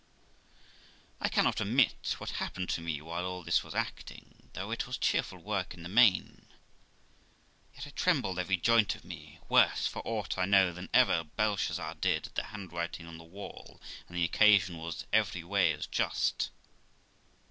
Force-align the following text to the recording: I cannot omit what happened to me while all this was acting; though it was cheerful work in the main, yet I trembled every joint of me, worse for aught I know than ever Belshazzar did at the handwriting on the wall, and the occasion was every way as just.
I 1.19 1.29
cannot 1.29 1.61
omit 1.61 2.15
what 2.17 2.31
happened 2.41 2.69
to 2.71 2.81
me 2.81 3.01
while 3.01 3.23
all 3.23 3.43
this 3.43 3.61
was 3.63 3.75
acting; 3.75 4.49
though 4.53 4.71
it 4.71 4.87
was 4.87 4.97
cheerful 4.97 5.37
work 5.37 5.75
in 5.75 5.83
the 5.83 5.89
main, 5.89 6.47
yet 7.75 7.85
I 7.85 7.91
trembled 7.91 8.39
every 8.39 8.57
joint 8.57 8.95
of 8.95 9.05
me, 9.05 9.37
worse 9.47 9.85
for 9.85 10.01
aught 10.03 10.39
I 10.39 10.45
know 10.45 10.73
than 10.73 10.89
ever 10.91 11.23
Belshazzar 11.23 11.93
did 12.01 12.25
at 12.25 12.33
the 12.33 12.45
handwriting 12.45 13.05
on 13.05 13.19
the 13.19 13.23
wall, 13.23 13.79
and 14.07 14.17
the 14.17 14.23
occasion 14.23 14.79
was 14.79 15.05
every 15.13 15.43
way 15.43 15.71
as 15.71 15.85
just. 15.85 16.49